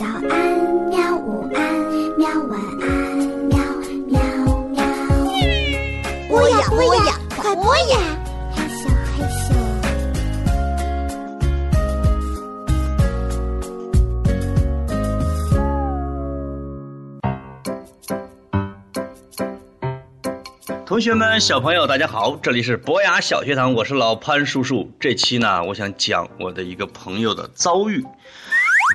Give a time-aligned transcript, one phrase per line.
[0.00, 0.22] 早安，
[0.88, 1.14] 喵！
[1.14, 1.60] 午安，
[2.16, 2.26] 喵！
[2.48, 2.88] 晚安，
[3.50, 3.58] 喵
[4.08, 4.18] 喵
[4.70, 4.82] 喵。
[6.26, 7.98] 播呀播呀，快播呀！
[8.56, 9.52] 害羞害羞。
[20.86, 24.90] 同学们、小朋友，大家好，这里是博雅小学堂，我是老潘叔叔。
[24.98, 28.02] 这期呢，我想讲我的一个朋友的遭遇。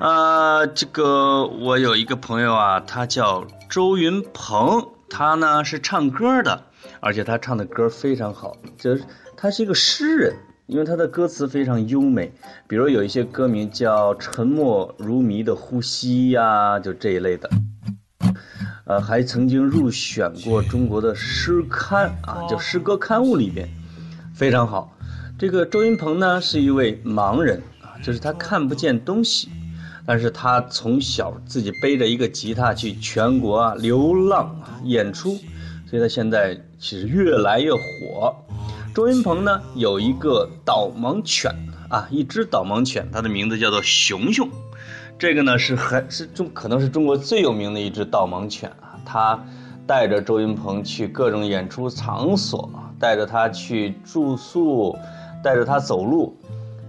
[0.02, 6.64] 呃，这个我有一个朋友啊，他叫周云鹏，他呢是唱歌的，
[7.00, 9.04] 而且他唱的歌非常好，就是
[9.38, 10.36] 他是一个诗人，
[10.68, 12.34] 因为他的歌词非常优美，
[12.68, 17.50] 比如有一些歌名叫《沉默如谜的呼吸》呀，就这一类的。
[18.86, 23.70] 呃，还曾经入选过中国的诗刊啊，就诗歌刊物里边，
[24.36, 24.94] 非常好。
[25.40, 29.50] 这个周云鹏呢是一位盲人啊，就是他看不见东西，
[30.06, 35.38] 但是他从小自己背着一个吉他去全国啊流浪啊演出，
[35.90, 38.36] 所以他现在其实越来越火。
[38.94, 41.52] 周云鹏呢有一个导盲犬
[41.90, 44.50] 啊，一只导盲犬，它的名字叫做熊熊。
[45.18, 49.44] 这个呢是很是中可能是中国最有名的一只导盲犬啊，它
[49.88, 54.98] 带着周云鹏去各种演出场所，带着他去住宿，
[55.44, 56.36] 带着他走路，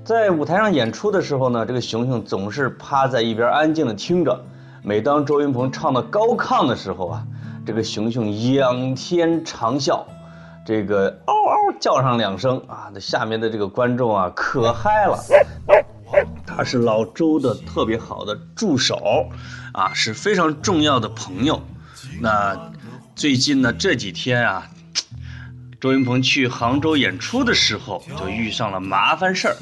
[0.07, 4.45] 在舞台上演出的时候呢，这个熊熊总是趴在一边安静的听着。
[4.85, 7.27] 每当周云鹏唱到高亢的时候啊，
[7.67, 10.05] 这个熊熊仰天长啸，
[10.65, 15.19] 这个嗷嗷叫上两声啊，那下面的这个观众啊可嗨了。
[16.47, 19.29] 他是老周的特别好的助手，
[19.73, 21.61] 啊，是非常重要的朋友。
[22.21, 22.71] 那
[23.17, 24.69] 最近呢这几天啊，
[25.81, 29.57] 周云鹏去杭州演出的时候，就遇上了麻烦事儿。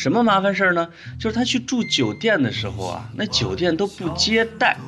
[0.00, 0.88] 什么麻烦事儿呢？
[1.18, 4.78] 就是他去住酒店的时候啊，那酒店都不接待，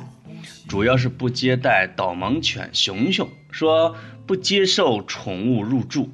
[0.67, 6.09] 主要是不接待导盲犬熊熊，说不接受宠物入住。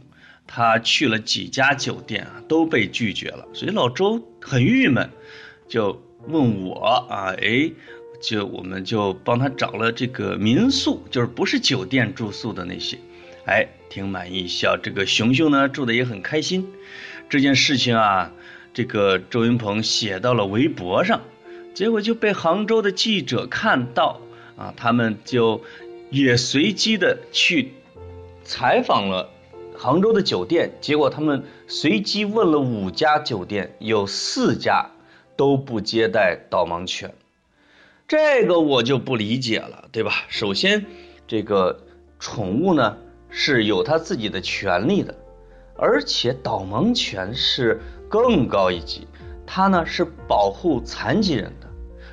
[0.46, 5.10] 他去了几家酒店啊，都被拒绝了，所以老周很郁闷，
[5.70, 7.72] 就问我啊，哎，
[8.22, 12.98] 就我们就帮他找了这个民宿，就是不是酒店住宿的那些，
[13.46, 16.68] 哎，挺满意，小这个熊熊呢住的也很开心。
[17.30, 18.34] 这件事情啊，
[18.80, 21.20] 这个周云鹏写到了微博上，
[21.74, 24.22] 结果就被杭州的记者看到
[24.56, 25.62] 啊，他们就
[26.10, 27.74] 也随机的去
[28.46, 29.30] 采访了。
[29.76, 34.90] 杭州的酒店，结果他们随机问了五家酒店，有四家
[35.36, 37.14] 都不接待导盲犬，
[38.08, 40.24] 这个我就不理解了，对吧？
[40.30, 40.86] 首先，
[41.28, 41.82] 这个
[42.18, 42.96] 宠物呢
[43.30, 45.14] 是有它自己的权利的，
[45.82, 49.08] 而且导盲犬是更高一级，
[49.48, 51.68] 它呢是保护残疾人的，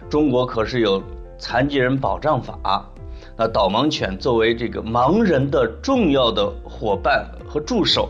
[0.09, 1.03] 中国可是有
[1.37, 2.89] 残疾人保障法。
[3.37, 8.09] 那导盲犬作为这个盲人的重要的伙伴和助手，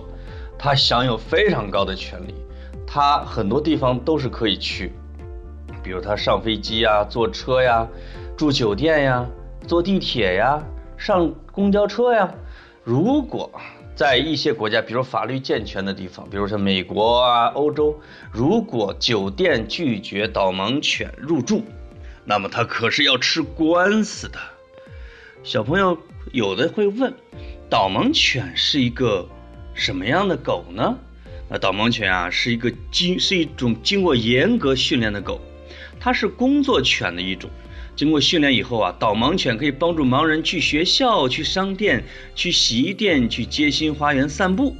[0.58, 2.34] 它享有非常高的权利，
[2.86, 4.92] 它很多地方都是可以去，
[5.82, 7.88] 比如它上飞机呀、坐车呀、
[8.36, 9.26] 住酒店呀、
[9.66, 10.62] 坐地铁呀、
[10.96, 12.32] 上公交车呀。
[12.84, 13.50] 如果
[13.96, 17.98] 在一些国家，比如法律健全的地方，比如说美国啊、欧洲，
[18.30, 21.64] 如果酒店拒绝导盲犬入住，
[22.26, 24.38] 那么它可是要吃官司的。
[25.42, 25.98] 小朋友
[26.32, 27.14] 有的会问，
[27.70, 29.26] 导盲犬是一个
[29.72, 30.98] 什么样的狗呢？
[31.48, 35.40] 那导盲犬啊是一个经是一种经过严格训练的狗，
[35.98, 37.48] 它是工作犬的一种。
[37.96, 44.76] 经过训练以后啊，导盲犬可以帮助盲人去学校、去商店、去洗衣店、去街心花园散步。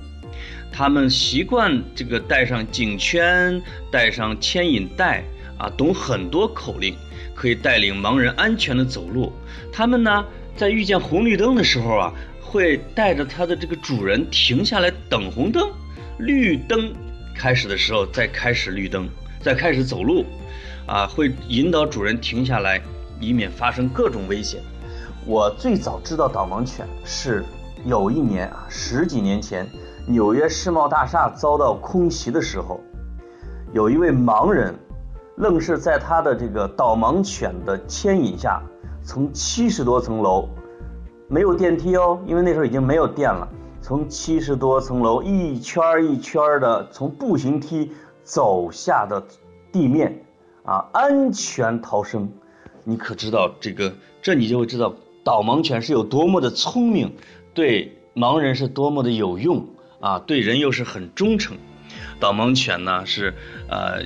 [0.71, 3.61] 它们习惯这个带上颈圈、
[3.91, 5.25] 带上牵引带
[5.59, 6.95] 啊，懂很多口令，
[7.35, 9.33] 可以带领盲人安全的走路。
[9.73, 10.25] 它们呢？
[10.55, 15.71] 在遇见红绿灯的时候啊，会带着它的这个主人停下来等红灯，
[16.19, 16.95] 绿灯
[17.35, 19.07] 开始的时候再开始绿灯，
[19.43, 20.25] 再开始走路，
[20.87, 22.81] 啊，会引导主人停下来，
[23.21, 24.61] 以免发生各种危险。
[25.27, 27.45] 我最早知道导盲犬是
[27.85, 29.67] 有一年啊，十几年前，
[30.07, 32.81] 纽约世贸大厦遭到空袭的时候，
[33.73, 34.75] 有一位盲人，
[35.37, 38.63] 愣是在他的这个导盲犬的牵引下。
[39.05, 40.49] 从七十多层楼，
[41.29, 43.49] 没有电梯哦，因为那时候已经没有电了。
[43.81, 47.93] 从七十多层楼一圈一圈的从步行梯
[48.25, 49.23] 走下的
[49.71, 50.25] 地面，
[50.65, 52.29] 啊，安全逃生。
[52.89, 53.97] 你可知道这个？
[54.23, 54.95] 这你就会知道
[55.25, 57.17] 导盲犬是有多么的聪明，
[57.53, 59.69] 对盲人是多么的有用
[59.99, 61.57] 啊，对人又是很忠诚。
[62.21, 63.35] 导盲犬呢是
[63.69, 64.05] 呃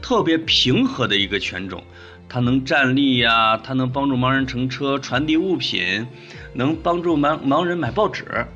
[0.00, 1.82] 特别平和的一个犬种。
[2.28, 6.06] 它能站立呀，它能帮助盲人乘车、传递物品，
[6.52, 8.46] 能帮助盲盲人买报纸。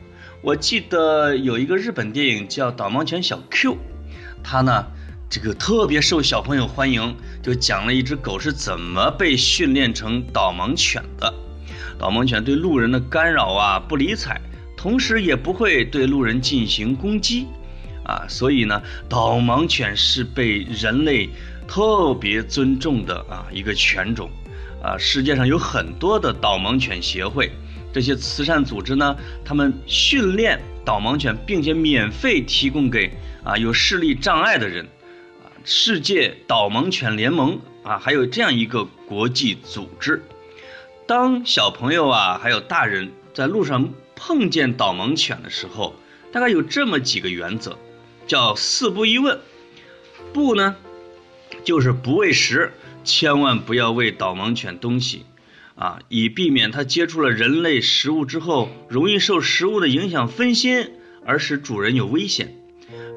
[0.40, 3.72] 我记得有一个日本电影叫《导盲犬小 Q》，
[4.44, 4.86] 它呢
[5.30, 11.32] 这个特别受小朋友欢迎，就讲了一只狗是怎么被训练成导盲犬的。
[11.98, 14.40] 导盲犬对路人的干扰啊不理睬，
[14.74, 17.46] 同时也不会对路人进行攻击，
[18.04, 21.28] 啊，所以呢，导盲犬是被人类
[21.66, 24.30] 特别尊重的啊一个犬种，
[24.82, 27.52] 啊，世界上有很多的导盲犬协会，
[27.92, 29.14] 这些慈善组织呢，
[29.44, 33.12] 他们训练导盲犬，并且免费提供给
[33.44, 34.86] 啊有视力障碍的人，
[35.70, 40.24] 世界导盲犬联盟啊，还有这样一个国际组织。
[41.06, 45.94] 当小朋友啊，还有大人在路上碰见导盲犬的时候，
[46.32, 47.76] 大概有这么几个原则，
[48.26, 49.40] 叫四不一问。
[50.32, 50.74] 不呢，
[51.64, 52.72] 就是不喂食，
[53.04, 55.26] 千万不要喂导盲犬东西，
[55.74, 60.92] 啊，以避免它接触了人类食物之后，容易受食物的影响分心，
[61.26, 62.56] 而使主人有危险。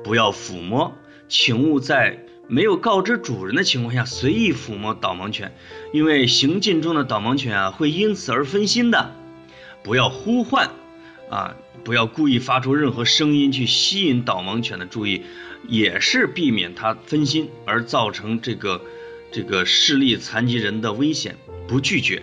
[0.04, 0.98] 不要抚摸，
[1.30, 2.20] 请勿在。
[2.54, 5.56] 没有告知主人的情况下随意抚摸导盲犬，
[5.94, 9.16] 因为行进中的导盲犬啊会因此而分心的。
[9.84, 10.70] 不要呼唤，
[11.30, 11.56] 啊，
[11.86, 15.22] 不要故意发出任何声音去吸引导盲犬的注意，
[15.70, 18.82] 也是避免它分心而造成这个
[19.32, 21.38] 这个视力残疾人的危险。
[21.70, 22.22] 不拒绝，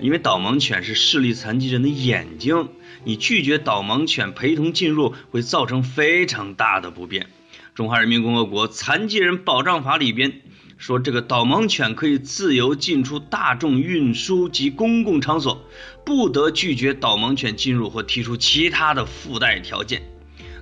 [0.00, 2.70] 因为导盲犬是视力残疾人的眼睛，
[3.04, 7.28] 你拒绝导盲犬陪同进入会造成非常大的不便。
[7.80, 10.42] 中华人民共和国残疾人保障法里边
[10.76, 15.64] 说，这个导盲犬可以自由进出大众运输及公共场所，
[16.04, 20.02] 不得拒绝导盲犬进入或提出其他的附带条件。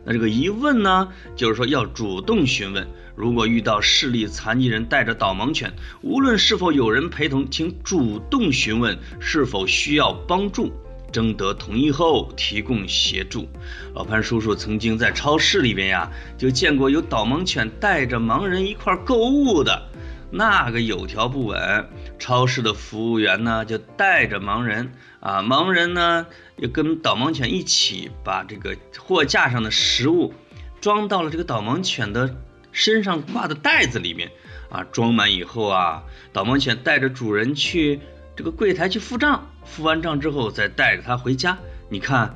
[0.05, 2.87] 那这个疑问呢，就是说要主动询问。
[3.17, 5.73] 如果遇到视力残疾人带着导盲犬，
[6.03, 10.70] 无论是否有人陪同，请主动询问是否需要帮助。
[11.12, 13.49] 征得同意后提供协助。
[13.94, 19.88] 老潘叔叔曾经在超市里边呀，就见过有导盲犬带着盲人一块购物的，
[20.31, 21.88] 那个有条不紊。
[22.19, 26.26] 超市的服务员呢，就带着盲人啊，盲人呢
[26.56, 30.34] 也跟导盲犬一起把这个货架上的食物
[30.81, 32.37] 装到了这个导盲犬的
[32.72, 34.31] 身上挂的袋子里面
[34.69, 36.02] 啊，装满以后啊，
[36.32, 38.00] 导盲犬带着主人去。
[38.38, 41.58] 这个柜台去付账，付完账之后再带着它回家。
[41.88, 42.32] 你看，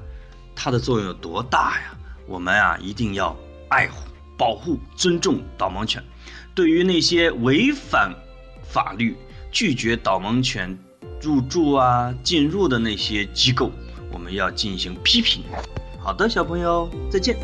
[0.52, 1.96] 它的作用有多大呀？
[2.26, 3.36] 我们啊一定要
[3.68, 6.02] 爱护、保护、尊重导盲犬。
[6.56, 8.12] 对于那些违反
[8.64, 9.16] 法律、
[9.52, 10.76] 拒绝导盲犬
[11.20, 13.70] 入住啊、进入的那些机构，
[14.10, 15.44] 我们要进行批评。
[16.00, 17.36] 好的，小朋友，再见。